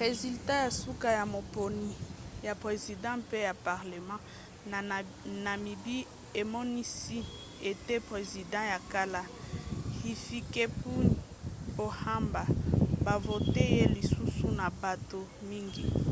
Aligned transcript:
resulats 0.00 0.74
ya 0.74 0.76
suka 0.84 1.08
ya 1.18 1.24
maponi 1.34 1.90
ya 2.46 2.52
president 2.62 3.18
pe 3.30 3.36
ya 3.48 3.54
parlema 3.68 4.16
na 4.70 4.78
namibie 5.44 6.06
emonisi 6.42 7.18
ete 7.70 7.94
president 8.10 8.64
ya 8.72 8.78
kala 8.92 9.22
hifikepunye 10.00 11.16
pohamba 11.76 12.42
bavote 13.06 13.62
ye 13.76 13.84
lisusu 13.96 14.46
na 14.58 14.66
bato 14.82 15.20
mingi 15.48 15.84